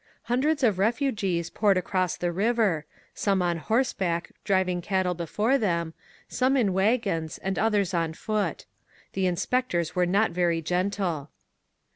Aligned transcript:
Hundreds 0.23 0.63
of 0.63 0.79
refugees 0.79 1.51
poured 1.51 1.77
across 1.77 2.17
the 2.17 2.31
river, 2.31 2.87
some 3.13 3.39
on 3.39 3.57
horseback 3.57 4.31
driving 4.43 4.81
cattle 4.81 5.13
before 5.13 5.59
them, 5.59 5.93
some 6.27 6.57
in 6.57 6.73
wagons, 6.73 7.37
and 7.43 7.59
others 7.59 7.93
on 7.93 8.11
foot. 8.11 8.65
The 9.13 9.27
inspectors 9.27 9.95
were 9.95 10.07
not 10.07 10.31
very 10.31 10.59
gentle. 10.59 11.29